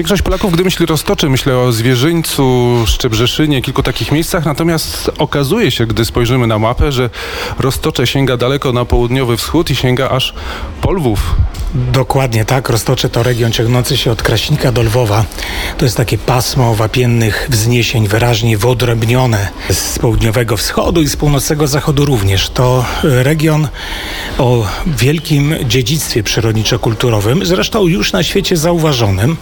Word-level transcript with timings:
Większość 0.00 0.22
Polaków, 0.22 0.52
gdy 0.52 0.64
myśli 0.64 0.86
Roztoczy, 0.86 1.28
myślę 1.28 1.58
o 1.58 1.72
Zwierzyńcu, 1.72 2.76
Szczebrzeszynie, 2.86 3.62
kilku 3.62 3.82
takich 3.82 4.12
miejscach, 4.12 4.44
natomiast 4.44 5.10
okazuje 5.18 5.70
się, 5.70 5.86
gdy 5.86 6.04
spojrzymy 6.04 6.46
na 6.46 6.58
mapę, 6.58 6.92
że 6.92 7.10
Roztocze 7.58 8.06
sięga 8.06 8.36
daleko 8.36 8.72
na 8.72 8.84
południowy 8.84 9.36
wschód 9.36 9.70
i 9.70 9.76
sięga 9.76 10.08
aż 10.08 10.34
po 10.80 10.92
Lwów. 10.92 11.34
Dokładnie 11.74 12.44
tak. 12.44 12.68
Roztocze 12.68 13.08
to 13.08 13.22
region 13.22 13.52
ciągnący 13.52 13.96
się 13.96 14.10
od 14.10 14.22
Kraśnika 14.22 14.72
do 14.72 14.82
Lwowa. 14.82 15.24
To 15.78 15.84
jest 15.84 15.96
takie 15.96 16.18
pasmo 16.18 16.74
wapiennych 16.74 17.46
wzniesień, 17.50 18.08
wyraźnie 18.08 18.58
wyodrębnione 18.58 19.48
z 19.70 19.98
południowego 19.98 20.56
wschodu 20.56 21.02
i 21.02 21.08
z 21.08 21.16
północnego 21.16 21.66
zachodu 21.66 22.04
również. 22.04 22.50
To 22.50 22.84
region 23.02 23.68
o 24.38 24.66
wielkim 24.86 25.54
dziedzictwie 25.64 26.22
przyrodniczo-kulturowym, 26.22 27.44
zresztą 27.44 27.86
już 27.86 28.12
na 28.12 28.22
świecie 28.22 28.56
zauważonym, 28.56 29.36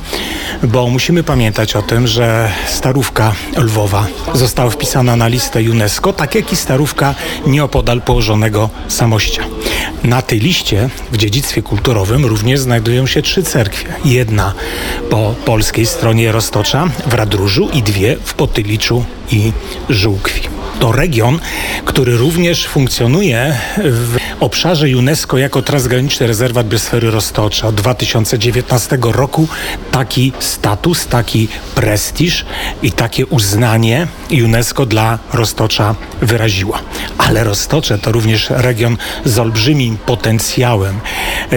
bo 0.62 0.86
musimy 0.86 1.22
pamiętać 1.22 1.76
o 1.76 1.82
tym, 1.82 2.06
że 2.06 2.52
Starówka 2.68 3.32
Lwowa 3.56 4.06
została 4.34 4.70
wpisana 4.70 5.16
na 5.16 5.28
listę 5.28 5.60
UNESCO, 5.60 6.12
tak 6.12 6.34
jak 6.34 6.52
i 6.52 6.56
Starówka 6.56 7.14
nieopodal 7.46 8.02
położonego 8.02 8.70
Samościa. 8.88 9.42
Na 10.04 10.22
tej 10.22 10.40
liście 10.40 10.90
w 11.12 11.16
dziedzictwie 11.16 11.62
kulturowym 11.62 12.26
również 12.26 12.60
znajdują 12.60 13.06
się 13.06 13.22
trzy 13.22 13.42
cerkwie. 13.42 13.86
Jedna 14.04 14.54
po 15.10 15.34
polskiej 15.44 15.86
stronie 15.86 16.32
Roztocza 16.32 16.88
w 17.06 17.14
Radróżu 17.14 17.68
i 17.72 17.82
dwie 17.82 18.16
w 18.24 18.34
Potyliczu 18.34 19.04
i 19.32 19.52
Żółkwi. 19.88 20.58
To 20.80 20.92
region, 20.92 21.38
który 21.84 22.16
również 22.16 22.66
funkcjonuje 22.66 23.56
w 23.76 24.16
obszarze 24.40 24.86
UNESCO 24.86 25.38
jako 25.38 25.62
transgraniczny 25.62 26.26
rezerwat 26.26 26.68
biosfery 26.68 27.10
Roztocza. 27.10 27.68
Od 27.68 27.74
2019 27.74 28.98
roku 29.02 29.48
taki 29.90 30.32
status, 30.40 31.06
taki 31.06 31.48
prestiż 31.74 32.44
i 32.82 32.92
takie 32.92 33.26
uznanie 33.26 34.06
UNESCO 34.44 34.86
dla 34.86 35.18
Roztocza 35.32 35.94
wyraziła. 36.22 36.78
Ale 37.18 37.44
Roztocze 37.44 37.98
to 37.98 38.12
również 38.12 38.50
region 38.50 38.96
z 39.24 39.38
olbrzymim 39.38 39.96
potencjałem. 40.06 41.00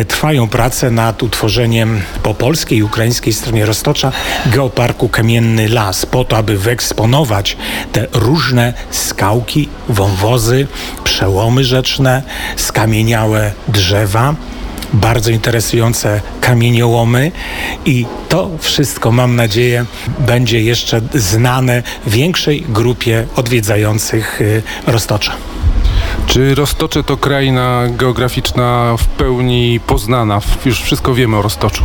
Trwają 0.07 0.47
prace 0.47 0.91
nad 0.91 1.23
utworzeniem 1.23 2.01
po 2.23 2.33
polskiej 2.33 2.77
i 2.77 2.83
ukraińskiej 2.83 3.33
stronie 3.33 3.65
Roztocza 3.65 4.11
geoparku 4.45 5.09
Kamienny 5.09 5.69
Las 5.69 6.05
po 6.05 6.23
to, 6.23 6.37
aby 6.37 6.57
wyeksponować 6.57 7.57
te 7.91 8.07
różne 8.13 8.73
skałki, 8.91 9.69
wąwozy, 9.89 10.67
przełomy 11.03 11.63
rzeczne, 11.63 12.23
skamieniałe 12.55 13.51
drzewa 13.67 14.35
bardzo 14.93 15.31
interesujące 15.31 16.21
kamieniołomy 16.41 17.31
i 17.85 18.05
to 18.29 18.49
wszystko, 18.59 19.11
mam 19.11 19.35
nadzieję, 19.35 19.85
będzie 20.19 20.61
jeszcze 20.61 21.01
znane 21.13 21.83
większej 22.07 22.61
grupie 22.69 23.27
odwiedzających 23.35 24.41
y, 24.41 24.61
Roztocza. 24.87 25.33
Czy 26.31 26.55
Roztocze 26.55 27.03
to 27.03 27.17
kraina 27.17 27.83
geograficzna 27.89 28.95
w 28.97 29.05
pełni 29.05 29.79
poznana? 29.87 30.41
Już 30.65 30.81
wszystko 30.81 31.13
wiemy 31.13 31.37
o 31.37 31.41
Roztoczu. 31.41 31.83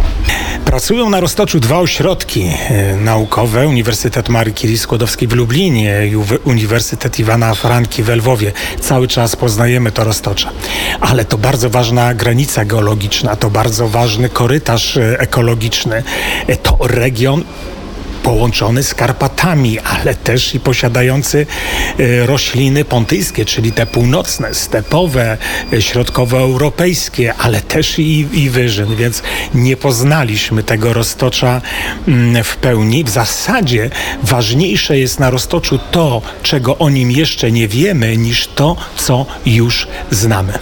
Pracują 0.64 1.11
na 1.11 1.20
Roztoczu 1.20 1.61
dwa 1.61 1.78
ośrodki 1.78 2.42
e, 2.42 2.97
naukowe. 2.97 3.69
Uniwersytet 3.69 4.28
Marii 4.28 4.55
Curie 4.55 4.78
Skłodowskiej 4.78 5.28
w 5.28 5.33
Lublinie 5.33 6.06
i 6.06 6.16
Uniwersytet 6.44 7.19
Iwana 7.19 7.55
Franki 7.55 8.03
w 8.03 8.08
Lwowie. 8.08 8.53
Cały 8.80 9.08
czas 9.08 9.36
poznajemy 9.36 9.92
to 9.92 10.05
Roztocze. 10.05 10.50
Ale 11.00 11.25
to 11.25 11.38
bardzo 11.38 11.70
ważna 11.70 12.14
granica 12.14 12.64
geologiczna, 12.64 13.36
to 13.36 13.50
bardzo 13.50 13.88
ważny 13.88 14.28
korytarz 14.28 14.97
e, 14.97 15.20
ekologiczny. 15.20 16.03
E, 16.47 16.56
to 16.56 16.78
region 16.81 17.44
połączony 18.27 18.82
z 18.82 18.94
Karpatami, 18.94 19.78
ale 19.78 20.14
też 20.14 20.55
i 20.55 20.60
posiadający 20.60 21.46
e, 21.98 22.27
rośliny 22.27 22.84
pontyjskie, 22.84 23.44
czyli 23.44 23.72
te 23.72 23.86
północne, 23.86 24.55
stepowe, 24.55 25.38
e, 25.72 25.82
środkowoeuropejskie, 25.82 27.34
ale 27.34 27.60
też 27.60 27.98
i, 27.98 28.28
i 28.32 28.50
wyżyn, 28.50 28.97
więc 28.97 29.22
nie 29.54 29.76
poznaliśmy 29.76 30.62
tego 30.62 30.92
roztocza 30.92 31.60
mm, 32.09 32.44
w 32.44 32.56
pełni. 32.56 33.04
W 33.04 33.09
zasadzie 33.09 33.91
ważniejsze 34.22 34.98
jest 34.98 35.20
na 35.20 35.31
roztoczu 35.31 35.78
to, 35.91 36.22
czego 36.42 36.78
o 36.78 36.91
nim 36.91 37.10
jeszcze 37.10 37.53
nie 37.53 37.69
wiemy, 37.69 38.16
niż 38.16 38.47
to, 38.47 38.76
co 38.97 39.26
już 39.47 39.88
znamy. 40.10 40.53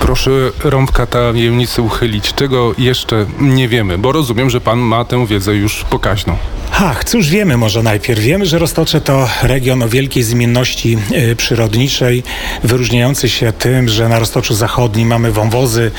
Proszę 0.00 0.30
rąbka 0.64 1.06
tajemnicy 1.06 1.82
uchylić. 1.82 2.34
Czego 2.34 2.74
jeszcze 2.78 3.26
nie 3.40 3.68
wiemy? 3.68 3.98
Bo 3.98 4.12
rozumiem, 4.12 4.50
że 4.50 4.60
pan 4.60 4.78
ma 4.78 5.04
tę 5.04 5.26
wiedzę 5.26 5.54
już 5.54 5.84
pokaźną. 5.84 6.36
Ach, 6.80 7.04
cóż 7.04 7.28
wiemy 7.28 7.56
może 7.56 7.82
najpierw? 7.82 8.20
Wiemy, 8.20 8.46
że 8.46 8.58
Roztocze 8.58 9.00
to 9.00 9.28
region 9.42 9.82
o 9.82 9.88
wielkiej 9.88 10.22
zmienności 10.22 10.98
y, 11.12 11.36
przyrodniczej, 11.36 12.22
wyróżniający 12.64 13.28
się 13.28 13.52
tym, 13.52 13.88
że 13.88 14.08
na 14.08 14.18
Roztoczu 14.18 14.54
Zachodnim 14.54 15.08
mamy 15.08 15.32
wąwozy 15.32 15.90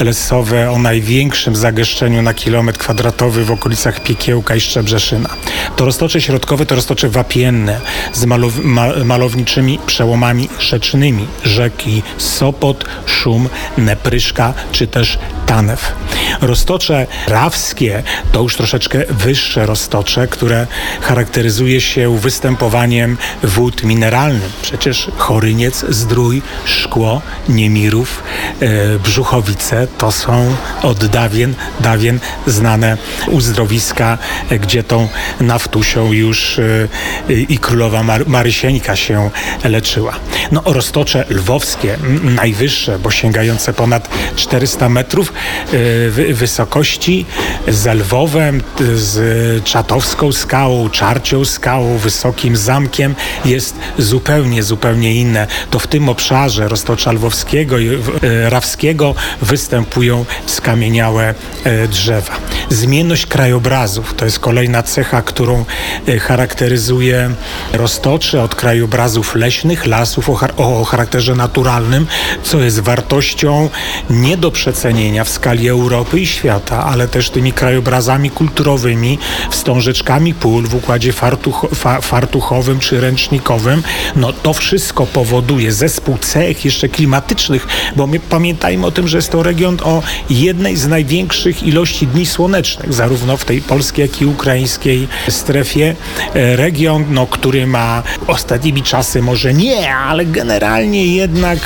lesowe 0.00 0.70
o 0.70 0.78
największym 0.78 1.56
zagęszczeniu 1.56 2.22
na 2.22 2.34
kilometr 2.34 2.78
kwadratowy 2.78 3.44
w 3.44 3.50
okolicach 3.50 4.02
Piekiełka 4.02 4.56
i 4.56 4.60
Szczebrzeszyna. 4.60 5.28
To 5.76 5.84
Roztocze 5.84 6.20
Środkowe 6.20 6.66
to 6.66 6.74
Roztocze 6.74 7.08
Wapienne 7.08 7.80
z 8.12 8.24
malow 8.24 8.58
ma 8.64 8.88
malowniczymi 9.04 9.78
przełomami 9.86 10.48
rzecznymi 10.58 11.26
rzeki 11.44 12.02
Sopot, 12.18 12.84
Szum, 13.06 13.48
Nepryszka 13.78 14.54
czy 14.72 14.86
też 14.86 15.18
Tanew. 15.46 15.92
Roztocze 16.40 17.06
Rawskie 17.26 18.02
to 18.32 18.42
już 18.42 18.56
troszeczkę 18.56 19.04
wyższe 19.08 19.66
roztocze, 19.66 20.27
które 20.28 20.66
charakteryzuje 21.00 21.80
się 21.80 22.18
występowaniem 22.18 23.16
wód 23.42 23.82
mineralnych. 23.82 24.52
Przecież 24.62 25.10
Choryniec, 25.16 25.84
Zdrój, 25.88 26.42
Szkło, 26.64 27.22
Niemirów, 27.48 28.22
e, 28.60 28.98
Brzuchowice 28.98 29.86
to 29.98 30.12
są 30.12 30.54
od 30.82 31.06
dawien, 31.06 31.54
dawien 31.80 32.18
znane 32.46 32.96
uzdrowiska, 33.26 34.18
gdzie 34.60 34.82
tą 34.82 35.08
naftusią 35.40 36.12
już 36.12 36.58
e, 36.58 37.32
i 37.32 37.58
królowa 37.58 38.02
Mar 38.02 38.28
Marysieńka 38.28 38.96
się 38.96 39.30
leczyła. 39.64 40.14
No 40.52 40.62
roztocze 40.64 41.24
lwowskie, 41.30 41.98
najwyższe, 42.22 42.98
bo 42.98 43.10
sięgające 43.10 43.72
ponad 43.72 44.08
400 44.36 44.88
metrów 44.88 45.32
e, 45.72 46.34
wysokości, 46.34 47.26
z 47.68 47.86
Lwowem, 47.98 48.62
z 48.94 49.64
Czatowską 49.64 50.17
skałą, 50.32 50.90
Czarcią 50.90 51.44
skałą, 51.44 51.98
Wysokim 51.98 52.56
Zamkiem 52.56 53.14
jest 53.44 53.76
zupełnie, 53.98 54.62
zupełnie 54.62 55.14
inne. 55.14 55.46
To 55.70 55.78
w 55.78 55.86
tym 55.86 56.08
obszarze 56.08 56.68
roztocza 56.68 57.12
lwowskiego 57.12 57.78
i 57.78 57.88
e, 57.88 58.50
rawskiego 58.50 59.14
występują 59.42 60.24
skamieniałe 60.46 61.34
e, 61.64 61.88
drzewa. 61.88 62.32
Zmienność 62.68 63.26
krajobrazów 63.26 64.14
to 64.14 64.24
jest 64.24 64.38
kolejna 64.38 64.82
cecha, 64.82 65.22
którą 65.22 65.64
e, 66.08 66.18
charakteryzuje 66.18 67.30
roztocze 67.72 68.42
od 68.42 68.54
krajobrazów 68.54 69.34
leśnych, 69.34 69.86
lasów 69.86 70.30
o, 70.30 70.80
o 70.80 70.84
charakterze 70.84 71.34
naturalnym, 71.34 72.06
co 72.42 72.60
jest 72.60 72.80
wartością 72.80 73.68
nie 74.10 74.36
do 74.36 74.50
przecenienia 74.50 75.24
w 75.24 75.28
skali 75.28 75.68
Europy 75.68 76.20
i 76.20 76.26
świata, 76.26 76.84
ale 76.84 77.08
też 77.08 77.30
tymi 77.30 77.52
krajobrazami 77.52 78.30
kulturowymi, 78.30 79.18
wstążeczkami 79.50 80.07
pól 80.40 80.66
w 80.66 80.74
układzie 80.74 81.12
fartuch, 81.12 81.66
fa, 81.74 82.00
fartuchowym 82.00 82.78
czy 82.78 83.00
ręcznikowym. 83.00 83.82
No 84.16 84.32
to 84.32 84.52
wszystko 84.52 85.06
powoduje 85.06 85.72
zespół 85.72 86.18
cech 86.18 86.64
jeszcze 86.64 86.88
klimatycznych, 86.88 87.66
bo 87.96 88.06
my 88.06 88.20
pamiętajmy 88.20 88.86
o 88.86 88.90
tym, 88.90 89.08
że 89.08 89.18
jest 89.18 89.30
to 89.30 89.42
region 89.42 89.78
o 89.84 90.02
jednej 90.30 90.76
z 90.76 90.86
największych 90.86 91.62
ilości 91.62 92.06
dni 92.06 92.26
słonecznych, 92.26 92.94
zarówno 92.94 93.36
w 93.36 93.44
tej 93.44 93.60
polskiej, 93.60 94.02
jak 94.02 94.22
i 94.22 94.26
ukraińskiej 94.26 95.08
strefie. 95.28 95.94
E, 96.34 96.56
region, 96.56 97.04
no, 97.10 97.26
który 97.26 97.66
ma 97.66 98.02
ostatnimi 98.26 98.82
czasy 98.82 99.22
może 99.22 99.54
nie, 99.54 99.94
ale 99.94 100.26
generalnie 100.26 101.06
jednak 101.16 101.58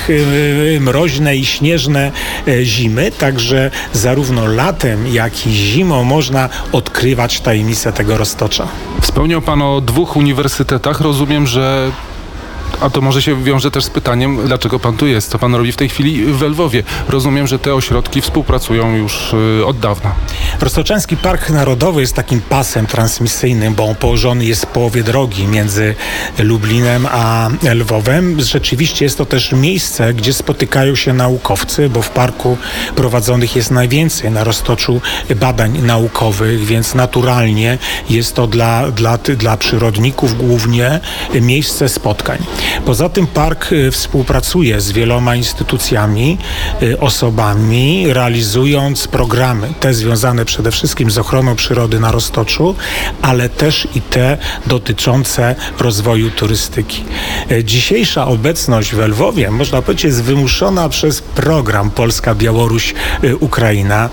e, 0.76 0.80
mroźne 0.80 1.36
i 1.36 1.46
śnieżne 1.46 2.12
e, 2.48 2.64
zimy, 2.64 3.12
także 3.12 3.70
zarówno 3.92 4.46
latem, 4.46 5.06
jak 5.06 5.46
i 5.46 5.52
zimą 5.52 6.04
można 6.04 6.48
odkrywać 6.72 7.40
tajemnicę 7.40 7.92
tego 7.92 8.18
roztocza. 8.32 8.68
Wspomniał 9.00 9.42
Pan 9.42 9.62
o 9.62 9.80
dwóch 9.80 10.16
uniwersytetach. 10.16 11.00
Rozumiem, 11.00 11.46
że 11.46 11.90
A 12.82 12.90
to 12.90 13.00
może 13.00 13.22
się 13.22 13.44
wiąże 13.44 13.70
też 13.70 13.84
z 13.84 13.90
pytaniem, 13.90 14.46
dlaczego 14.46 14.78
pan 14.78 14.96
tu 14.96 15.06
jest, 15.06 15.30
co 15.30 15.38
pan 15.38 15.54
robi 15.54 15.72
w 15.72 15.76
tej 15.76 15.88
chwili 15.88 16.24
w 16.24 16.42
Lwowie. 16.42 16.82
Rozumiem, 17.08 17.46
że 17.46 17.58
te 17.58 17.74
ośrodki 17.74 18.20
współpracują 18.20 18.96
już 18.96 19.32
y, 19.60 19.66
od 19.66 19.78
dawna. 19.78 20.14
Roztoczeński 20.60 21.16
Park 21.16 21.50
Narodowy 21.50 22.00
jest 22.00 22.14
takim 22.14 22.40
pasem 22.40 22.86
transmisyjnym, 22.86 23.74
bo 23.74 23.84
on 23.84 23.94
położony 23.94 24.44
jest 24.44 24.62
w 24.62 24.66
połowie 24.66 25.02
drogi 25.02 25.46
między 25.46 25.94
Lublinem 26.38 27.06
a 27.10 27.48
Lwowem. 27.74 28.40
Rzeczywiście 28.40 29.04
jest 29.04 29.18
to 29.18 29.26
też 29.26 29.52
miejsce, 29.52 30.14
gdzie 30.14 30.32
spotykają 30.32 30.94
się 30.94 31.12
naukowcy, 31.12 31.88
bo 31.88 32.02
w 32.02 32.10
parku 32.10 32.56
prowadzonych 32.96 33.56
jest 33.56 33.70
najwięcej 33.70 34.30
na 34.30 34.44
roztoczu 34.44 35.00
badań 35.36 35.78
naukowych, 35.82 36.64
więc 36.64 36.94
naturalnie 36.94 37.78
jest 38.10 38.34
to 38.34 38.46
dla, 38.46 38.90
dla, 38.90 39.18
dla 39.18 39.56
przyrodników 39.56 40.38
głównie 40.38 41.00
miejsce 41.40 41.88
spotkań. 41.88 42.38
Poza 42.86 43.08
tym 43.08 43.26
park 43.26 43.72
y, 43.72 43.90
współpracuje 43.90 44.80
z 44.80 44.92
wieloma 44.92 45.36
instytucjami, 45.36 46.38
y, 46.82 47.00
osobami, 47.00 48.12
realizując 48.12 49.08
programy, 49.08 49.68
te 49.80 49.94
związane 49.94 50.44
przede 50.44 50.70
wszystkim 50.70 51.10
z 51.10 51.18
ochroną 51.18 51.56
przyrody 51.56 52.00
na 52.00 52.12
Roztoczu, 52.12 52.74
ale 53.22 53.48
też 53.48 53.88
i 53.94 54.00
te 54.00 54.38
dotyczące 54.66 55.54
rozwoju 55.78 56.30
turystyki. 56.30 57.04
Y, 57.50 57.64
Dzisiejsza 57.64 58.26
obecność 58.26 58.94
w 58.94 58.98
Lwowie, 58.98 59.50
można 59.50 59.82
powiedzieć, 59.82 60.04
jest 60.04 60.22
wymuszona 60.22 60.88
przez 60.88 61.22
program 61.22 61.90
Polska-Białoruś-Ukraina. 61.90 64.08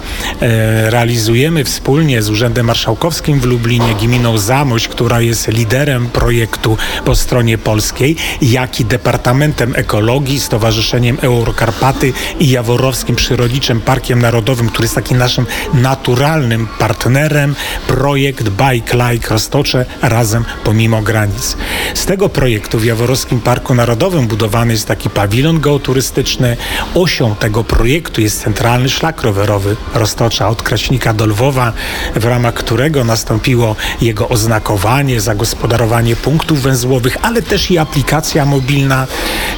Realizujemy 0.86 1.64
wspólnie 1.64 2.22
z 2.22 2.30
Urzędem 2.30 2.66
Marszałkowskim 2.66 3.40
w 3.40 3.46
Lublinie, 3.46 3.96
gminą 4.02 4.38
Zamość, 4.38 4.88
która 4.88 5.22
jest 5.22 5.48
liderem 5.48 6.10
projektu 6.10 6.78
po 7.06 7.16
stronie 7.16 7.58
polskiej, 7.58 8.16
jak 8.42 8.80
i 8.80 8.86
Departamentem 8.86 9.74
Ekologii, 9.76 10.40
Stowarzyszeniem 10.40 11.18
Eurokarpaty 11.22 12.14
i 12.40 12.50
Jaworowskim 12.50 13.16
Przyrodniczym 13.16 13.82
Parkiem 13.82 14.22
Narodowym, 14.22 14.70
który 14.70 14.86
jest 14.86 14.96
takim 14.96 15.18
naszym 15.18 15.46
naturalnym 15.74 16.68
partnerem. 16.80 17.56
Projekt 17.88 18.50
Bike 18.50 18.98
Like 18.98 19.30
Roztocze 19.30 19.86
razem 20.02 20.46
pomimo 20.64 21.02
granic. 21.02 21.58
Z 21.94 22.06
tego 22.06 22.30
projektu 22.30 22.80
w 22.80 22.86
Jaworowskim 22.86 23.42
Parku 23.42 23.76
Narodowym 23.76 24.28
budowany 24.28 24.74
jest 24.74 24.88
taki 24.88 25.10
pawilon 25.10 25.60
geoturystyczny. 25.60 26.58
Osią 26.96 27.36
tego 27.36 27.64
projektu 27.64 28.22
jest 28.22 28.44
centralny 28.44 28.90
szlak 28.90 29.22
rowerowy 29.22 29.76
Roztocza 29.94 30.48
od 30.50 30.64
Kraśnika 30.64 31.14
do 31.14 31.26
Lwowa, 31.26 31.74
w 32.16 32.26
ramach 32.26 32.54
którego 32.54 33.04
nastąpiło 33.04 33.76
jego 34.02 34.30
oznakowanie, 34.30 35.22
zagospodarowanie 35.22 36.16
punktów 36.16 36.62
węzłowych, 36.62 37.18
ale 37.22 37.42
też 37.42 37.72
i 37.72 37.78
aplikacja 37.78 38.29
mobilna 38.36 39.08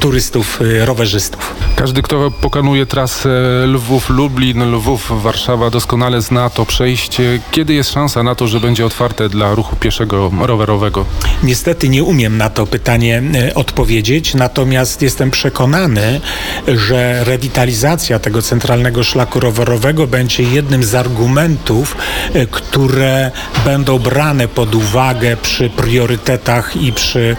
turystów, 0.00 0.60
e, 0.60 0.86
rowerzystów. 0.86 1.54
Każdy, 1.76 2.02
kto 2.02 2.30
pokonuje 2.30 2.86
trasę 2.86 3.28
Lwów-Lublin, 3.66 4.62
Lwów-Warszawa 4.62 5.70
doskonale 5.70 6.22
zna 6.22 6.50
to 6.50 6.66
przejście. 6.66 7.40
Kiedy 7.50 7.74
jest 7.74 7.90
szansa 7.92 8.22
na 8.22 8.34
to, 8.34 8.46
że 8.46 8.60
będzie 8.60 8.86
otwarte 8.86 9.28
dla 9.28 9.54
ruchu 9.54 9.76
pieszego, 9.76 10.30
rowerowego? 10.40 11.04
Niestety 11.42 11.88
nie 11.88 12.04
umiem 12.04 12.36
na 12.36 12.50
to 12.50 12.66
pytanie 12.66 13.22
e, 13.34 13.54
odpowiedzieć, 13.54 14.34
natomiast 14.34 15.02
jestem 15.02 15.30
przekonany, 15.30 16.20
że 16.68 17.24
rewitalizacja 17.24 18.18
tego 18.18 18.42
centralnego 18.42 19.04
szlaku 19.04 19.40
rowerowego 19.40 20.06
będzie 20.06 20.42
jednym 20.42 20.84
z 20.84 20.94
argumentów, 20.94 21.96
e, 22.34 22.46
które 22.46 23.30
będą 23.64 23.98
brane 23.98 24.48
pod 24.48 24.74
uwagę 24.74 25.36
przy 25.36 25.70
priorytetach 25.70 26.76
i 26.76 26.92
przy 26.92 27.36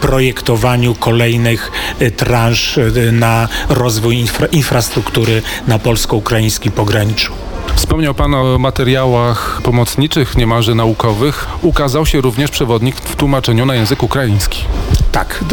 projektowaniu 0.00 0.94
kolejnych 0.94 1.27
y, 1.28 2.10
transz 2.10 2.78
y, 2.78 3.12
na 3.12 3.48
rozwój 3.68 4.16
infra 4.16 4.46
infrastruktury 4.46 5.42
na 5.68 5.78
polsko-ukraińskim 5.78 6.72
pograniczu. 6.72 7.32
Wspomniał 7.74 8.14
Pan 8.14 8.34
o 8.34 8.58
materiałach 8.58 9.60
pomocniczych, 9.62 10.36
niemalże 10.36 10.74
naukowych. 10.74 11.46
Ukazał 11.62 12.06
się 12.06 12.20
również 12.20 12.50
przewodnik 12.50 12.96
w 12.96 13.16
tłumaczeniu 13.16 13.66
na 13.66 13.74
język 13.74 14.02
ukraiński. 14.02 14.64
Tak, 15.12 15.44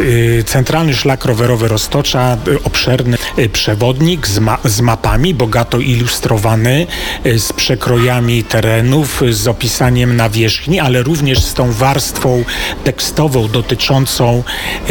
centralny 0.46 0.94
szlak 0.94 1.24
rowerowy 1.24 1.68
Roztocza, 1.68 2.36
obszerny 2.64 3.18
przewodnik 3.52 4.26
z, 4.26 4.38
ma 4.38 4.58
z, 4.64 4.80
mapami, 4.80 5.34
bogato 5.34 5.78
ilustrowany, 5.78 6.86
z 7.24 7.52
przekrojami 7.52 8.44
terenów, 8.44 9.22
z 9.30 9.48
opisaniem 9.48 10.16
nawierzchni, 10.16 10.80
ale 10.80 11.02
również 11.02 11.42
z 11.42 11.54
tą 11.54 11.72
warstwą 11.72 12.44
tekstową 12.84 13.48
dotyczącą 13.48 14.42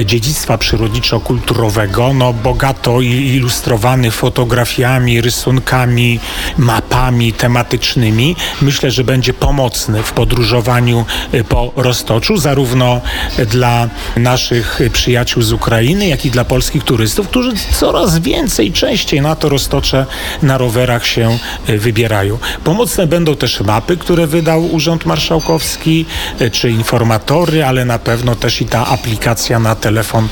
dziedzictwa 0.05 0.57
przyrodniczo-kulturowego, 0.57 2.13
no 2.13 2.33
bogato 2.33 3.01
ilustrowany 3.01 4.11
fotografiami, 4.11 5.21
rysunkami, 5.21 6.19
mapami 6.57 7.33
tematycznymi. 7.33 8.35
Myślę, 8.61 8.91
że 8.91 9.03
będzie 9.03 9.33
pomocny 9.33 10.03
w 10.03 10.11
podróżowaniu 10.11 11.05
po 11.49 11.71
Roztoczu, 11.75 12.37
zarówno 12.37 13.01
dla 13.37 13.89
naszych 14.17 14.54
przyjaciół 14.91 15.43
z 15.43 15.51
Ukrainy, 15.51 16.07
jak 16.07 16.25
i 16.25 16.31
dla 16.31 16.45
polskich 16.45 16.83
turystów, 16.83 17.27
którzy 17.27 17.51
coraz 17.79 18.19
więcej, 18.19 18.71
częściej 18.71 19.21
na 19.21 19.35
to 19.35 19.49
roztocze 19.49 20.05
na 20.41 20.57
rowerach 20.57 21.05
się 21.05 21.37
wybierają. 21.67 22.37
Pomocne 22.63 23.07
będą 23.07 23.35
też 23.35 23.61
mapy, 23.61 23.97
które 23.97 24.27
wydał 24.27 24.65
Urząd 24.65 25.05
Marszałkowski, 25.05 26.05
czy 26.51 26.71
informatory, 26.71 27.65
ale 27.65 27.85
na 27.85 27.99
pewno 27.99 28.35
też 28.35 28.61
i 28.61 28.65
ta 28.65 28.87
aplikacja 28.87 29.59
na 29.59 29.75
telefon, 29.75 30.27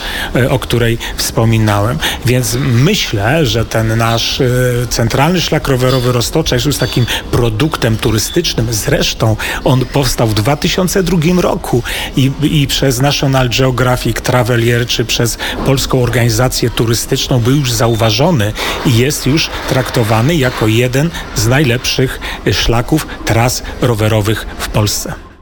o 0.50 0.60
której 0.60 0.98
wspominałem. 1.18 1.98
Więc 2.26 2.58
myślę, 2.62 3.46
że 3.46 3.66
ten 3.66 3.98
nasz 3.98 4.42
centralny 4.90 5.42
szlak 5.42 5.68
rowerowy 5.68 6.12
Roztocza 6.12 6.56
jest 6.56 6.66
już 6.66 6.78
takim 6.78 7.06
produktem 7.32 7.98
turystycznym. 7.98 8.68
Zresztą 8.72 9.36
on 9.64 9.86
powstał 9.86 10.28
w 10.28 10.34
2002 10.34 11.42
roku 11.42 11.84
i, 12.18 12.32
i 12.44 12.68
przez 12.68 13.02
National 13.02 13.50
Geographic 13.50 14.13
Travelier 14.22 14.88
czy 14.88 15.06
przez 15.06 15.38
Polską 15.66 16.04
Organizację 16.04 16.70
Turystyczną 16.70 17.40
był 17.40 17.56
już 17.56 17.72
zauważony 17.72 18.54
i 18.86 18.98
jest 18.98 19.28
już 19.28 19.50
traktowany 19.70 20.36
jako 20.36 20.68
jeden 20.68 21.10
z 21.36 21.48
najlepszych 21.48 22.20
szlaków 22.52 23.08
tras 23.26 23.64
rowerowych 23.82 24.46
w 24.60 24.70
Polsce. 24.70 25.33